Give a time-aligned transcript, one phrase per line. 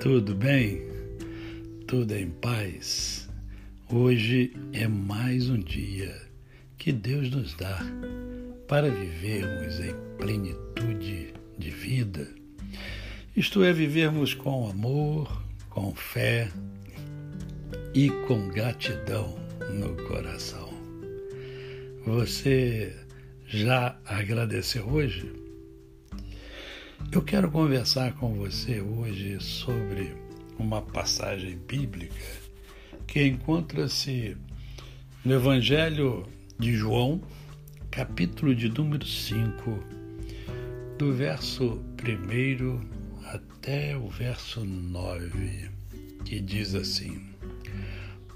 [0.00, 0.80] Tudo bem?
[1.86, 3.28] Tudo em paz?
[3.92, 6.16] Hoje é mais um dia
[6.78, 7.78] que Deus nos dá
[8.66, 12.26] para vivermos em plenitude de vida.
[13.36, 16.48] Isto é, vivermos com amor, com fé
[17.92, 19.38] e com gratidão
[19.70, 20.70] no coração.
[22.06, 22.96] Você
[23.46, 25.49] já agradeceu hoje?
[27.08, 30.14] Eu quero conversar com você hoje sobre
[30.56, 32.14] uma passagem bíblica
[33.04, 34.36] que encontra-se
[35.24, 37.20] no Evangelho de João,
[37.90, 39.84] capítulo de número 5,
[40.98, 45.68] do verso 1 até o verso 9,
[46.24, 47.26] que diz assim: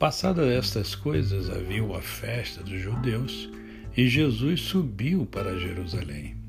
[0.00, 3.48] Passadas estas coisas, havia a festa dos judeus
[3.96, 6.43] e Jesus subiu para Jerusalém.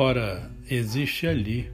[0.00, 1.68] Ora, existe ali,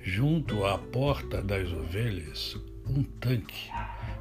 [0.00, 2.56] junto à porta das ovelhas,
[2.88, 3.68] um tanque,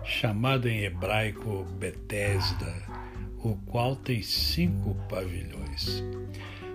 [0.03, 2.73] chamado em hebraico Betesda,
[3.43, 6.03] o qual tem cinco pavilhões.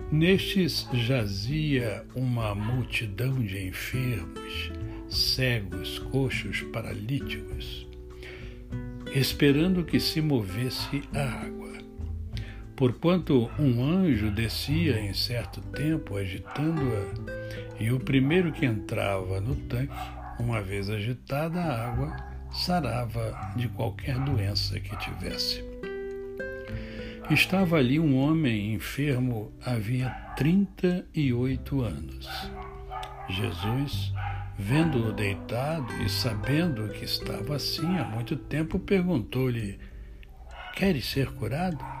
[0.09, 4.71] Nestes jazia uma multidão de enfermos,
[5.09, 7.85] cegos, coxos, paralíticos,
[9.13, 11.60] esperando que se movesse a água.
[12.81, 19.93] Porquanto um anjo descia em certo tempo agitando-a, e o primeiro que entrava no tanque,
[20.39, 22.17] uma vez agitada a água,
[22.51, 25.63] sarava de qualquer doença que tivesse.
[27.29, 32.27] Estava ali um homem enfermo havia trinta e oito anos.
[33.29, 34.11] Jesus,
[34.57, 39.77] vendo-o deitado e sabendo que estava assim há muito tempo, perguntou-lhe:
[40.73, 42.00] Queres ser curado?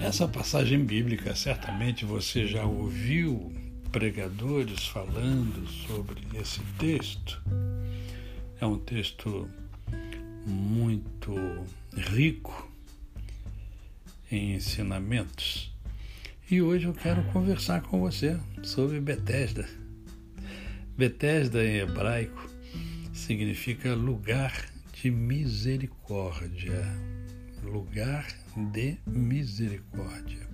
[0.00, 3.52] Essa passagem bíblica, certamente você já ouviu
[3.90, 7.42] pregadores falando sobre esse texto.
[8.60, 9.48] É um texto
[10.46, 11.34] muito
[11.96, 12.70] rico
[14.30, 15.74] em ensinamentos.
[16.50, 19.66] E hoje eu quero conversar com você sobre Betesda.
[20.96, 22.48] Betesda em hebraico
[23.12, 24.52] significa lugar
[24.92, 26.84] de misericórdia.
[27.66, 30.46] Lugar de misericórdia.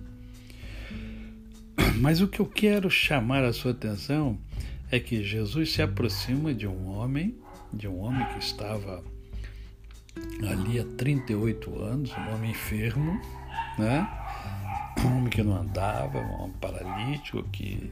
[2.01, 4.37] Mas o que eu quero chamar a sua atenção
[4.91, 7.37] é que Jesus se aproxima de um homem,
[7.71, 9.03] de um homem que estava
[10.47, 13.19] ali há 38 anos, um homem enfermo,
[13.77, 14.07] né?
[15.05, 17.91] um homem que não andava, um homem paralítico que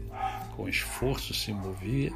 [0.56, 2.12] com esforço se movia.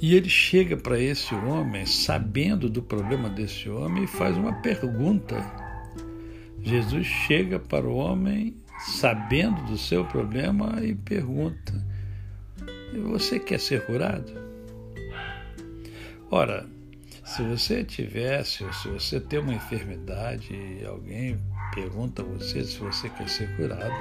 [0.00, 5.36] E ele chega para esse homem, sabendo do problema desse homem, e faz uma pergunta.
[6.62, 11.72] Jesus chega para o homem, sabendo do seu problema, e pergunta:
[13.10, 14.32] Você quer ser curado?
[16.30, 16.66] Ora,
[17.24, 21.38] se você tivesse, ou se você tem uma enfermidade e alguém
[21.74, 23.94] pergunta a você se você quer ser curado,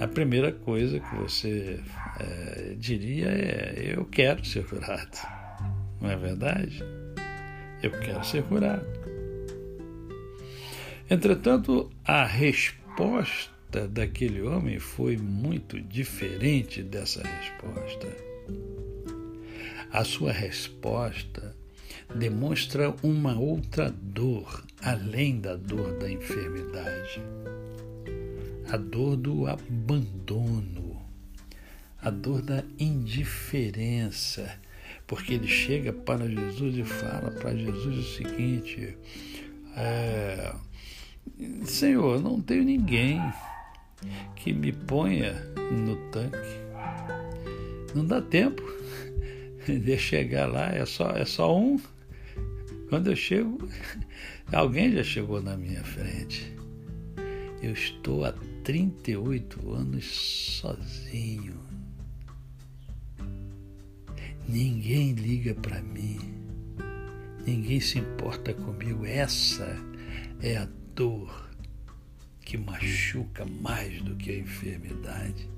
[0.00, 1.80] a primeira coisa que você
[2.20, 5.18] é, diria é: eu quero ser curado.
[6.00, 6.84] Não é verdade?
[7.82, 8.86] Eu quero ser curado.
[11.10, 18.06] Entretanto, a resposta daquele homem foi muito diferente dessa resposta.
[19.90, 21.56] A sua resposta
[22.14, 27.20] demonstra uma outra dor, além da dor da enfermidade
[28.70, 31.02] a dor do abandono,
[32.00, 34.60] a dor da indiferença,
[35.06, 38.96] porque ele chega para Jesus e fala para Jesus o seguinte:
[39.76, 40.54] é,
[41.64, 43.20] Senhor, não tenho ninguém
[44.36, 45.32] que me ponha
[45.72, 46.58] no tanque.
[47.94, 48.62] Não dá tempo
[49.66, 51.80] de chegar lá, é só, é só um.
[52.88, 53.58] Quando eu chego,
[54.52, 56.54] alguém já chegou na minha frente.
[57.62, 58.32] Eu estou há
[58.68, 60.04] 38 anos
[60.60, 61.58] sozinho.
[64.46, 66.18] Ninguém liga para mim.
[67.46, 69.06] Ninguém se importa comigo.
[69.06, 69.74] Essa
[70.42, 71.48] é a dor
[72.42, 75.48] que machuca mais do que a enfermidade.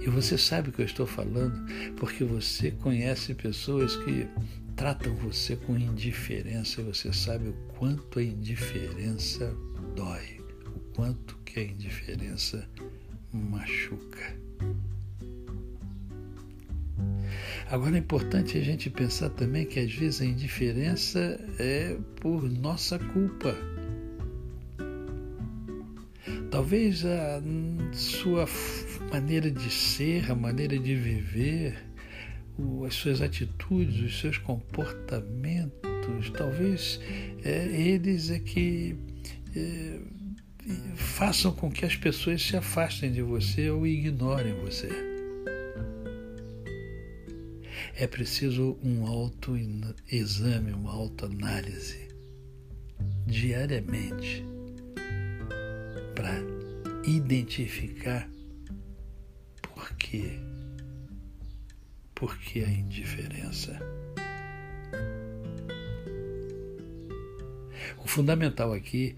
[0.00, 1.62] E você sabe o que eu estou falando
[1.96, 4.26] porque você conhece pessoas que
[4.74, 9.54] tratam você com indiferença e você sabe o quanto a indiferença
[9.94, 10.37] dói,
[10.98, 12.68] quanto que a indiferença
[13.32, 14.36] machuca.
[17.70, 22.98] Agora é importante a gente pensar também que às vezes a indiferença é por nossa
[22.98, 23.54] culpa.
[26.50, 27.40] Talvez a
[27.92, 28.46] sua
[29.12, 31.78] maneira de ser, a maneira de viver,
[32.84, 36.98] as suas atitudes, os seus comportamentos, talvez
[37.44, 38.96] é, eles é que
[39.54, 40.17] é,
[40.96, 44.88] façam com que as pessoas se afastem de você ou ignorem você.
[47.94, 52.08] É preciso um autoexame, uma autoanálise
[53.26, 54.44] diariamente
[56.14, 56.32] para
[57.04, 58.28] identificar
[59.62, 60.38] por quê.
[62.14, 63.78] Por que a indiferença?
[67.98, 69.14] O fundamental aqui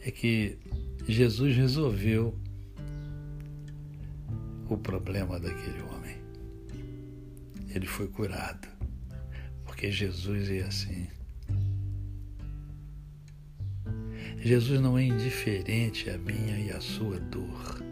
[0.00, 0.58] é que
[1.06, 2.38] Jesus resolveu
[4.68, 6.16] o problema daquele homem.
[7.74, 8.68] Ele foi curado,
[9.64, 11.08] porque Jesus é assim.
[14.40, 17.82] Jesus não é indiferente à minha e à sua dor.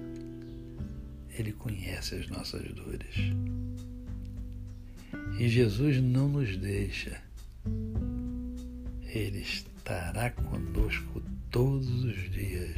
[1.38, 3.17] Ele conhece as nossas dores.
[5.38, 7.20] E Jesus não nos deixa.
[9.03, 11.23] Ele estará conosco
[11.56, 12.76] todos os dias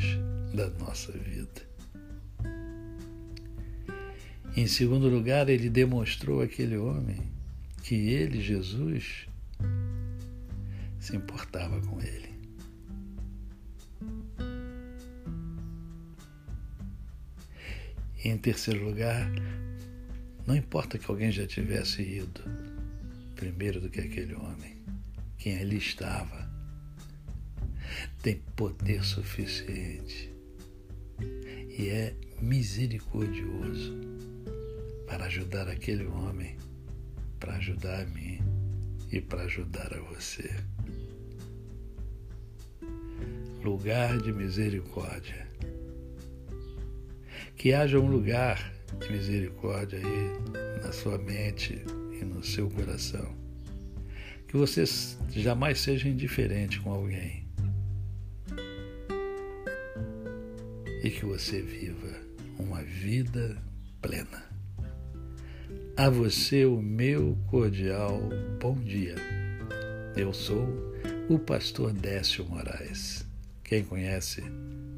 [0.55, 1.67] da nossa vida.
[4.57, 7.19] Em segundo lugar, ele demonstrou àquele homem
[7.83, 9.27] que ele, Jesus,
[11.01, 12.31] se importava com ele.
[18.25, 19.29] E em terceiro lugar,
[20.47, 22.43] não importa que alguém já tivesse ido
[23.35, 24.77] primeiro do que aquele homem,
[25.37, 26.48] quem ali estava
[28.23, 30.33] tem poder suficiente
[31.79, 33.99] e é misericordioso
[35.07, 36.57] para ajudar aquele homem,
[37.39, 38.41] para ajudar a mim
[39.11, 40.51] e para ajudar a você.
[43.63, 45.49] Lugar de misericórdia
[47.59, 51.83] que haja um lugar de misericórdia aí na sua mente
[52.13, 53.37] e no seu coração.
[54.47, 54.85] Que você
[55.31, 57.48] jamais seja indiferente com alguém.
[61.09, 62.21] E que você viva
[62.59, 63.57] uma vida
[64.03, 64.45] plena.
[65.97, 68.21] A você o meu cordial
[68.61, 69.15] bom dia.
[70.15, 70.69] Eu sou
[71.27, 73.25] o pastor Décio Moraes.
[73.65, 74.45] Quem conhece,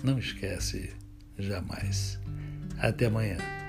[0.02, 0.90] não esquece
[1.38, 2.18] jamais.
[2.80, 3.59] Até amanhã.